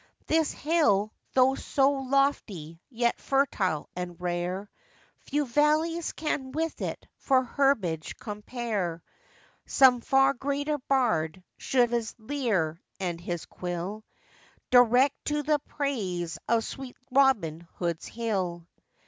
[0.25, 4.67] This hill, though so lofty, yet fertile and rare,
[5.19, 9.03] Few valleys can with it for herbage compare;
[9.67, 14.03] Some far greater bard should his lyre and his quill
[14.71, 18.65] Direct to the praise of sweet 'Robin Hood's Hill.